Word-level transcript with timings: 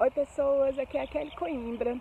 Oi 0.00 0.10
pessoas, 0.10 0.78
aqui 0.78 0.96
é 0.96 1.02
a 1.02 1.06
Kelly 1.06 1.30
Coimbra 1.32 1.94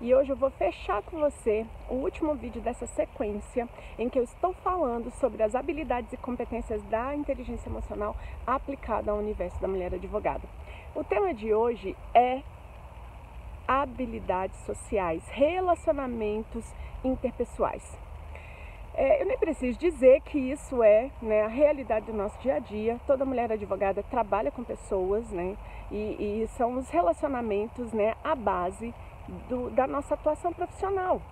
e 0.00 0.14
hoje 0.14 0.30
eu 0.30 0.36
vou 0.36 0.48
fechar 0.52 1.02
com 1.02 1.20
você 1.20 1.66
o 1.86 1.96
último 1.96 2.34
vídeo 2.34 2.62
dessa 2.62 2.86
sequência 2.86 3.68
em 3.98 4.08
que 4.08 4.18
eu 4.18 4.22
estou 4.22 4.54
falando 4.54 5.10
sobre 5.10 5.42
as 5.42 5.54
habilidades 5.54 6.10
e 6.14 6.16
competências 6.16 6.82
da 6.84 7.14
inteligência 7.14 7.68
emocional 7.68 8.16
aplicada 8.46 9.10
ao 9.10 9.18
universo 9.18 9.60
da 9.60 9.68
mulher 9.68 9.92
advogada. 9.92 10.48
O 10.94 11.04
tema 11.04 11.34
de 11.34 11.52
hoje 11.52 11.94
é 12.14 12.40
habilidades 13.68 14.58
sociais, 14.60 15.22
relacionamentos 15.28 16.64
interpessoais. 17.04 17.98
É, 18.94 19.22
eu 19.22 19.26
nem 19.26 19.38
preciso 19.38 19.78
dizer 19.78 20.20
que 20.20 20.38
isso 20.38 20.82
é 20.82 21.10
né, 21.22 21.42
a 21.42 21.48
realidade 21.48 22.06
do 22.06 22.12
nosso 22.12 22.38
dia 22.40 22.56
a 22.56 22.58
dia. 22.58 23.00
Toda 23.06 23.24
mulher 23.24 23.50
advogada 23.50 24.02
trabalha 24.02 24.50
com 24.50 24.62
pessoas, 24.62 25.30
né? 25.30 25.56
E, 25.90 26.42
e 26.42 26.48
são 26.56 26.76
os 26.76 26.90
relacionamentos, 26.90 27.92
né, 27.92 28.14
a 28.22 28.34
base 28.34 28.94
do, 29.48 29.70
da 29.70 29.86
nossa 29.86 30.14
atuação 30.14 30.52
profissional. 30.52 31.22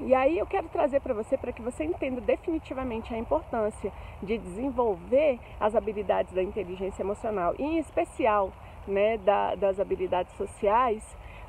E 0.00 0.14
aí 0.14 0.38
eu 0.38 0.46
quero 0.46 0.68
trazer 0.68 1.00
para 1.00 1.12
você 1.12 1.36
para 1.36 1.52
que 1.52 1.60
você 1.60 1.84
entenda 1.84 2.20
definitivamente 2.22 3.12
a 3.12 3.18
importância 3.18 3.92
de 4.22 4.38
desenvolver 4.38 5.38
as 5.58 5.74
habilidades 5.74 6.32
da 6.32 6.42
inteligência 6.42 7.02
emocional, 7.02 7.54
em 7.58 7.78
especial, 7.78 8.50
né, 8.88 9.18
da, 9.18 9.54
das 9.54 9.78
habilidades 9.78 10.34
sociais, 10.36 11.04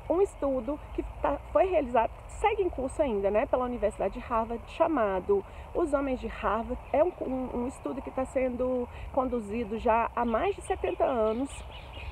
um 0.08 0.20
estudo 0.20 0.78
que 0.94 1.02
tá, 1.20 1.38
foi 1.52 1.66
realizado, 1.66 2.10
segue 2.40 2.62
em 2.62 2.68
curso 2.68 3.00
ainda, 3.00 3.30
né, 3.30 3.46
pela 3.46 3.64
Universidade 3.64 4.14
de 4.14 4.20
Harvard, 4.20 4.62
chamado 4.72 5.44
Os 5.74 5.92
Homens 5.92 6.20
de 6.20 6.26
Harvard. 6.26 6.80
É 6.92 7.02
um, 7.02 7.12
um, 7.20 7.62
um 7.62 7.68
estudo 7.68 8.02
que 8.02 8.08
está 8.08 8.24
sendo 8.24 8.88
conduzido 9.12 9.78
já 9.78 10.10
há 10.14 10.24
mais 10.24 10.54
de 10.56 10.62
70 10.62 11.04
anos. 11.04 11.50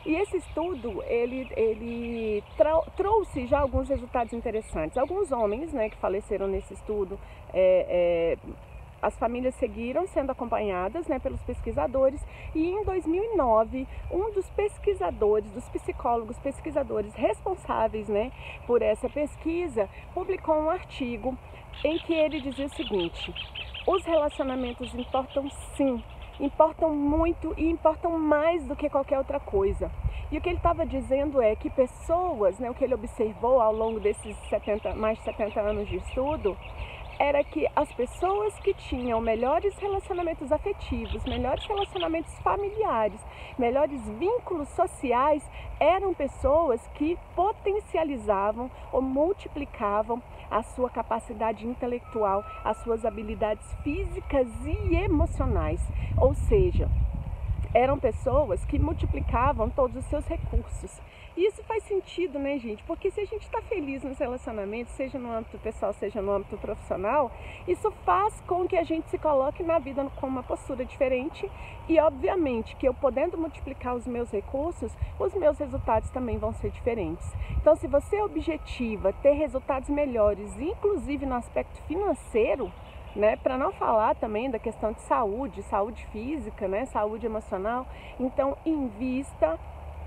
E 0.05 0.15
esse 0.15 0.39
estudo, 0.39 1.03
ele, 1.07 1.47
ele 1.55 2.43
trouxe 2.97 3.47
já 3.47 3.61
alguns 3.61 3.89
resultados 3.89 4.33
interessantes. 4.33 4.97
Alguns 4.97 5.31
homens, 5.31 5.73
né, 5.73 5.91
que 5.91 5.97
faleceram 5.97 6.47
nesse 6.47 6.73
estudo, 6.73 7.19
é, 7.53 8.39
é, 8.39 8.51
as 9.03 9.19
famílias 9.19 9.55
seguiram 9.55 10.07
sendo 10.07 10.31
acompanhadas 10.31 11.07
né, 11.07 11.19
pelos 11.19 11.43
pesquisadores 11.43 12.21
e 12.55 12.71
em 12.71 12.85
2009 12.85 13.87
um 14.11 14.31
dos 14.33 14.49
pesquisadores, 14.51 15.51
dos 15.53 15.69
psicólogos 15.69 16.39
pesquisadores 16.39 17.15
responsáveis 17.15 18.09
né, 18.09 18.31
por 18.67 18.83
essa 18.83 19.09
pesquisa, 19.09 19.89
publicou 20.15 20.55
um 20.55 20.71
artigo 20.71 21.37
em 21.85 21.99
que 21.99 22.13
ele 22.13 22.41
dizia 22.41 22.67
o 22.67 22.75
seguinte: 22.75 23.33
os 23.87 24.05
relacionamentos 24.05 24.95
importam 24.95 25.49
sim, 25.77 26.03
importam 26.39 26.95
muito 26.95 27.55
e 27.57 27.69
importam 27.69 28.19
mais 28.19 28.65
do 28.65 28.77
que 28.77 28.91
qualquer 28.91 29.19
outra 29.19 29.41
coisa. 29.41 29.91
E 30.31 30.39
o 30.39 30.41
que 30.41 30.49
ele 30.49 30.59
estava 30.59 30.87
dizendo 30.87 31.43
é 31.43 31.57
que 31.57 31.69
pessoas, 31.69 32.57
né, 32.61 32.71
o 32.71 32.75
que 32.75 32.85
ele 32.85 32.95
observou 32.95 33.61
ao 33.61 33.75
longo 33.75 33.99
desses 33.99 34.37
70, 34.49 34.95
mais 34.95 35.19
de 35.19 35.25
70 35.25 35.61
anos 35.61 35.89
de 35.89 35.97
estudo, 35.97 36.57
era 37.21 37.45
que 37.45 37.69
as 37.77 37.93
pessoas 37.93 38.59
que 38.61 38.73
tinham 38.73 39.21
melhores 39.21 39.77
relacionamentos 39.77 40.51
afetivos, 40.51 41.23
melhores 41.27 41.63
relacionamentos 41.67 42.33
familiares, 42.39 43.21
melhores 43.59 44.01
vínculos 44.19 44.71
sociais, 44.71 45.43
eram 45.79 46.15
pessoas 46.15 46.81
que 46.95 47.19
potencializavam 47.37 48.71
ou 48.91 49.03
multiplicavam 49.03 50.23
a 50.51 50.63
sua 50.63 50.89
capacidade 50.89 51.67
intelectual, 51.67 52.43
as 52.65 52.79
suas 52.79 53.05
habilidades 53.05 53.71
físicas 53.83 54.49
e 54.65 54.97
emocionais. 54.97 55.87
Ou 56.17 56.35
seja, 56.35 56.89
eram 57.81 57.99
pessoas 57.99 58.65
que 58.67 58.79
multiplicavam 58.79 59.71
todos 59.71 59.97
os 59.97 60.05
seus 60.05 60.27
recursos. 60.27 61.01
E 61.37 61.47
isso 61.47 61.63
faz 61.63 61.85
sentido, 61.85 62.39
né, 62.39 62.59
gente? 62.59 62.83
Porque 62.83 63.11
se 63.11 63.21
a 63.21 63.25
gente 63.25 63.43
está 63.43 63.63
feliz 63.63 64.03
nos 64.03 64.19
relacionamentos, 64.19 64.93
seja 64.95 65.19
no 65.19 65.33
âmbito 65.33 65.59
pessoal, 65.59 65.93
seja 65.95 66.21
no 66.21 66.33
âmbito 66.33 66.59
profissional, 66.59 67.31
isso 67.67 67.91
faz 68.05 68.39
com 68.43 68.67
que 68.67 68.77
a 68.77 68.83
gente 68.83 69.09
se 69.09 69.17
coloque 69.17 69.63
na 69.63 69.79
vida 69.79 70.05
com 70.21 70.27
uma 70.27 70.43
postura 70.43 70.85
diferente 70.85 71.51
e, 71.89 71.99
obviamente, 71.99 72.77
que 72.77 72.87
eu 72.87 72.93
podendo 72.93 73.39
multiplicar 73.39 73.95
os 73.95 74.07
meus 74.07 74.31
recursos, 74.31 74.93
os 75.19 75.33
meus 75.35 75.57
resultados 75.59 76.11
também 76.11 76.37
vão 76.37 76.53
ser 76.53 76.71
diferentes. 76.71 77.27
Então, 77.53 77.75
se 77.77 77.87
você 77.87 78.21
objetiva 78.21 79.13
ter 79.23 79.33
resultados 79.33 79.89
melhores, 79.89 80.59
inclusive 80.61 81.25
no 81.25 81.37
aspecto 81.37 81.81
financeiro, 81.85 82.71
né? 83.15 83.37
Para 83.37 83.57
não 83.59 83.73
falar 83.73 84.15
também 84.15 84.51
da 84.51 84.59
questão 84.59 84.93
de 84.93 85.01
saúde, 85.03 85.63
saúde 85.63 86.07
física, 86.13 86.69
né? 86.69 86.87
Saúde 86.87 87.27
emocional. 87.27 87.87
Então, 88.19 88.57
invista 88.65 89.59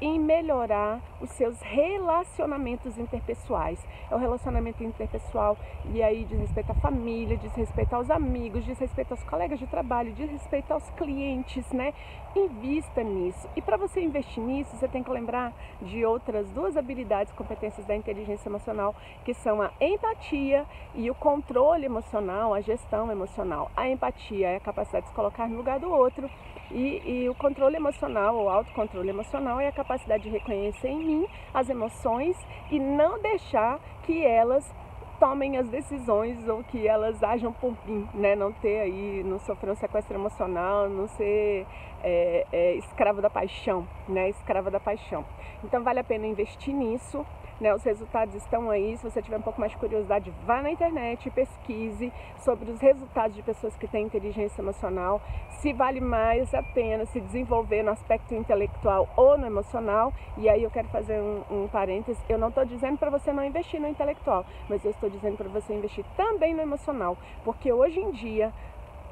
em 0.02 0.20
melhorar 0.20 1.00
os 1.22 1.30
seus 1.32 1.60
relacionamentos 1.62 2.98
interpessoais. 2.98 3.80
É 4.12 4.16
o 4.16 4.18
relacionamento 4.18 4.84
interpessoal 4.84 5.58
e 5.94 6.04
aí 6.04 6.26
diz 6.26 6.40
respeito 6.40 6.72
à 6.72 6.76
família, 6.76 7.38
diz 7.38 7.54
respeito 7.54 7.94
aos 7.94 8.10
amigos, 8.10 8.66
diz 8.66 8.78
respeito 8.78 9.12
aos 9.12 9.24
colegas 9.24 9.60
de 9.60 9.68
trabalho, 9.68 10.12
diz 10.14 10.30
respeito 10.30 10.72
aos 10.72 10.90
clientes, 10.92 11.72
né? 11.72 11.94
Invista 12.36 13.04
nisso. 13.04 13.48
E 13.56 13.62
para 13.62 13.78
você 13.78 14.02
investir 14.02 14.44
nisso, 14.44 14.76
você 14.76 14.88
tem 14.88 15.04
que 15.04 15.12
lembrar 15.12 15.54
de 15.82 16.04
outras 16.06 16.50
duas 16.50 16.76
habilidades, 16.76 17.32
competências 17.34 17.86
da 17.86 17.96
inteligência 17.96 18.50
emocional, 18.50 18.96
que 19.24 19.34
são 19.34 19.62
a 19.62 19.72
empatia 19.80 20.66
e 20.96 21.10
o 21.10 21.16
controle 21.16 21.86
emocional, 21.86 22.54
a 22.54 22.62
gestão 22.62 23.12
emocional. 23.12 23.72
A 23.76 23.88
empatia 23.88 24.50
é 24.50 24.56
a 24.58 24.60
capacidade 24.60 25.06
de 25.06 25.10
se 25.10 25.16
colocar 25.16 25.48
no 25.48 25.58
lugar 25.58 25.80
do 25.80 25.90
outro 25.90 26.30
e, 26.72 27.02
e 27.06 27.30
o 27.30 27.36
controle 27.36 27.76
emocional, 27.76 28.36
o 28.36 28.50
autocontrole 28.50 29.10
emocional 29.10 29.60
é 29.60 29.68
a 29.68 29.72
capacidade 29.72 29.83
de 30.20 30.30
reconhecer 30.30 30.90
em 30.90 31.04
mim 31.04 31.28
as 31.54 31.70
emoções 31.70 32.38
e 32.72 32.80
não 32.80 33.22
deixar 33.22 33.80
que 34.04 34.26
elas 34.26 34.74
tomem 35.20 35.58
as 35.58 35.68
decisões 35.70 36.48
ou 36.48 36.64
que 36.64 36.88
elas 36.88 37.24
ajam 37.24 37.54
por 37.54 37.74
mim, 37.86 38.08
né? 38.14 38.36
Não 38.36 38.52
ter 38.52 38.82
aí, 38.82 39.24
não 39.24 39.40
sofrer 39.40 39.72
um 39.72 39.76
sequestro 39.76 40.16
emocional, 40.16 40.90
não 40.90 41.08
ser 41.08 41.66
é, 42.04 42.46
é, 42.52 42.76
escravo 42.76 43.22
da 43.22 43.30
paixão, 43.30 43.88
né? 44.08 44.30
Escrava 44.30 44.70
da 44.70 44.80
paixão. 44.80 45.24
Então 45.64 45.82
vale 45.84 46.00
a 46.00 46.04
pena 46.04 46.28
investir 46.28 46.74
nisso, 46.74 47.26
né? 47.64 47.74
Os 47.74 47.84
resultados 47.84 48.36
estão 48.36 48.70
aí. 48.70 48.98
Se 48.98 49.10
você 49.10 49.22
tiver 49.22 49.38
um 49.38 49.42
pouco 49.42 49.60
mais 49.60 49.72
de 49.72 49.78
curiosidade, 49.78 50.32
vá 50.46 50.62
na 50.62 50.70
internet 50.70 51.30
pesquise 51.32 52.12
sobre 52.40 52.70
os 52.70 52.80
resultados 52.82 53.36
de 53.36 53.42
pessoas 53.42 53.76
que 53.78 53.88
têm 53.88 54.06
inteligência 54.06 54.62
emocional. 54.62 55.22
Se 55.62 55.72
vale 55.72 56.02
mais 56.02 56.54
a 56.54 56.62
pena 56.62 57.06
se 57.06 57.22
desenvolver 57.22 57.82
no 57.82 57.92
aspecto 57.92 58.36
intelectual 58.36 59.08
ou 59.16 59.38
no 59.38 59.48
emocional. 59.48 60.14
E 60.38 60.50
aí 60.50 60.62
eu 60.62 60.70
quero 60.70 60.90
fazer 60.90 61.20
um, 61.20 61.42
um 61.50 61.68
parênteses. 61.70 62.22
Eu 62.28 62.38
não 62.38 62.50
estou 62.50 62.66
dizendo 62.66 62.98
para 62.98 63.10
você 63.10 63.32
não 63.32 63.46
investir 63.46 63.80
no 63.80 63.88
intelectual, 63.88 64.46
mas 64.68 64.84
eu 64.84 64.92
estou 64.92 65.10
dizendo 65.10 65.38
para 65.38 65.48
você 65.48 65.74
investir 65.74 66.04
também 66.18 66.54
no 66.54 66.62
emocional, 66.62 67.18
porque 67.46 67.72
hoje 67.72 68.00
em 68.00 68.12
dia 68.12 68.52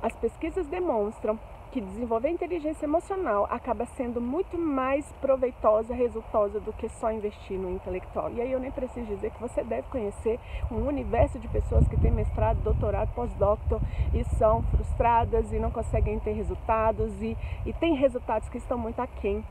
as 0.01 0.13
pesquisas 0.17 0.67
demonstram 0.67 1.39
que 1.71 1.79
desenvolver 1.79 2.29
inteligência 2.29 2.85
emocional 2.85 3.47
acaba 3.49 3.85
sendo 3.85 4.19
muito 4.19 4.57
mais 4.57 5.09
proveitosa, 5.21 5.93
resultosa 5.93 6.59
do 6.59 6.73
que 6.73 6.89
só 6.89 7.11
investir 7.11 7.57
no 7.57 7.71
intelectual. 7.71 8.29
E 8.31 8.41
aí 8.41 8.51
eu 8.51 8.59
nem 8.59 8.71
preciso 8.71 9.07
dizer 9.07 9.31
que 9.31 9.39
você 9.39 9.63
deve 9.63 9.87
conhecer 9.87 10.37
um 10.69 10.85
universo 10.85 11.39
de 11.39 11.47
pessoas 11.47 11.87
que 11.87 11.97
têm 11.97 12.11
mestrado, 12.11 12.61
doutorado, 12.61 13.13
pós-doutor 13.15 13.81
e 14.13 14.23
são 14.35 14.61
frustradas 14.63 15.51
e 15.53 15.59
não 15.59 15.71
conseguem 15.71 16.19
ter 16.19 16.33
resultados 16.33 17.09
e, 17.21 17.37
e 17.65 17.71
têm 17.73 17.95
resultados 17.95 18.49
que 18.49 18.57
estão 18.57 18.77
muito 18.77 19.01
aquém 19.01 19.43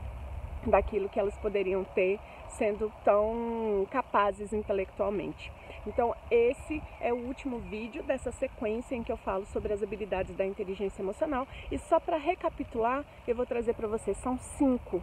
daquilo 0.67 1.09
que 1.09 1.19
elas 1.19 1.35
poderiam 1.37 1.83
ter 1.83 2.19
sendo 2.49 2.91
tão 3.03 3.87
capazes 3.89 4.53
intelectualmente. 4.53 5.51
Então, 5.85 6.15
esse 6.29 6.81
é 6.99 7.11
o 7.11 7.17
último 7.17 7.59
vídeo 7.59 8.03
dessa 8.03 8.31
sequência 8.31 8.95
em 8.95 9.03
que 9.03 9.11
eu 9.11 9.17
falo 9.17 9.45
sobre 9.47 9.73
as 9.73 9.81
habilidades 9.81 10.35
da 10.35 10.45
inteligência 10.45 11.01
emocional. 11.01 11.47
E 11.71 11.77
só 11.77 11.99
para 11.99 12.17
recapitular, 12.17 13.03
eu 13.27 13.35
vou 13.35 13.45
trazer 13.45 13.73
para 13.73 13.87
vocês, 13.87 14.17
são 14.17 14.37
cinco 14.37 15.01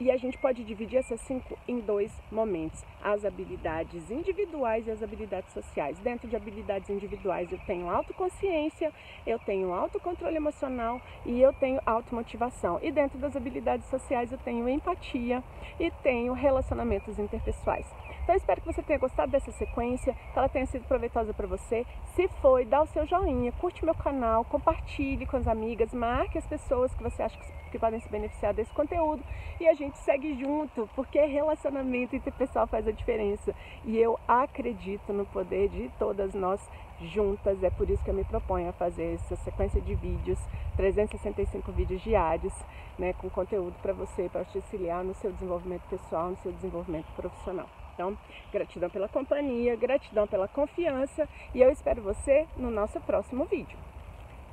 e 0.00 0.10
a 0.10 0.16
gente 0.16 0.36
pode 0.38 0.62
dividir 0.64 0.98
essas 0.98 1.20
cinco 1.22 1.58
em 1.66 1.80
dois 1.80 2.12
momentos: 2.30 2.84
as 3.02 3.24
habilidades 3.24 4.10
individuais 4.10 4.86
e 4.86 4.90
as 4.90 5.02
habilidades 5.02 5.52
sociais. 5.52 5.98
Dentro 5.98 6.28
de 6.28 6.36
habilidades 6.36 6.90
individuais, 6.90 7.50
eu 7.50 7.58
tenho 7.66 7.88
autoconsciência, 7.88 8.92
eu 9.26 9.38
tenho 9.38 9.72
autocontrole 9.72 10.36
emocional 10.36 11.00
e 11.24 11.40
eu 11.40 11.52
tenho 11.52 11.80
automotivação. 11.86 12.78
E 12.82 12.90
dentro 12.90 13.18
das 13.18 13.36
habilidades 13.36 13.86
sociais, 13.88 14.30
eu 14.32 14.38
tenho 14.38 14.68
empatia 14.68 15.42
e 15.78 15.90
tenho 16.02 16.32
relacionamentos 16.32 17.18
interpessoais. 17.18 17.86
Então, 18.22 18.34
espero 18.34 18.60
que 18.60 18.66
você 18.66 18.82
tenha 18.82 18.98
gostado 18.98 19.30
dessa 19.30 19.52
sequência, 19.52 20.12
que 20.32 20.38
ela 20.38 20.48
tenha 20.48 20.66
sido 20.66 20.84
proveitosa 20.88 21.32
para 21.32 21.46
você. 21.46 21.86
Se 22.16 22.26
foi, 22.42 22.64
dá 22.64 22.82
o 22.82 22.86
seu 22.86 23.06
joinha, 23.06 23.52
curte 23.52 23.84
meu 23.84 23.94
canal, 23.94 24.44
compartilhe 24.44 25.24
com 25.26 25.36
as 25.36 25.46
amigas, 25.46 25.94
marque 25.94 26.36
as 26.36 26.46
pessoas 26.46 26.92
que 26.92 27.04
você 27.04 27.22
acha 27.22 27.38
que 27.70 27.78
podem 27.78 28.00
se 28.00 28.08
beneficiar 28.08 28.52
desse 28.52 28.72
conteúdo 28.72 29.22
e 29.60 29.68
a 29.68 29.74
gente 29.86 29.98
segue 29.98 30.34
junto, 30.34 30.88
porque 30.94 31.18
relacionamento 31.24 32.14
interpessoal 32.14 32.66
faz 32.66 32.86
a 32.86 32.92
diferença. 32.92 33.54
E 33.84 33.96
eu 33.96 34.18
acredito 34.26 35.12
no 35.12 35.24
poder 35.26 35.68
de 35.68 35.88
todas 35.98 36.34
nós 36.34 36.60
juntas. 37.00 37.62
É 37.62 37.70
por 37.70 37.88
isso 37.88 38.02
que 38.04 38.10
eu 38.10 38.14
me 38.14 38.24
proponho 38.24 38.68
a 38.68 38.72
fazer 38.72 39.14
essa 39.14 39.36
sequência 39.36 39.80
de 39.80 39.94
vídeos, 39.94 40.38
365 40.76 41.72
vídeos 41.72 42.02
diários, 42.02 42.52
né, 42.98 43.12
com 43.14 43.30
conteúdo 43.30 43.74
para 43.80 43.92
você, 43.92 44.28
para 44.28 44.44
te 44.44 44.58
auxiliar 44.58 45.04
no 45.04 45.14
seu 45.14 45.32
desenvolvimento 45.32 45.82
pessoal, 45.88 46.30
no 46.30 46.36
seu 46.38 46.52
desenvolvimento 46.52 47.06
profissional. 47.14 47.68
Então, 47.94 48.16
gratidão 48.52 48.90
pela 48.90 49.08
companhia, 49.08 49.74
gratidão 49.74 50.26
pela 50.26 50.46
confiança 50.48 51.26
e 51.54 51.62
eu 51.62 51.70
espero 51.70 52.02
você 52.02 52.46
no 52.56 52.70
nosso 52.70 53.00
próximo 53.00 53.44
vídeo. 53.46 53.78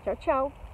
Tchau, 0.03 0.15
tchau! 0.15 0.73